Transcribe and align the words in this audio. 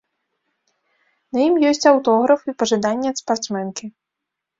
На 1.35 1.39
ім 1.47 1.55
ёсць 1.71 1.85
аўтограф 1.91 2.41
і 2.53 2.55
пажаданне 2.63 3.07
ад 3.13 3.17
спартсменкі. 3.23 3.85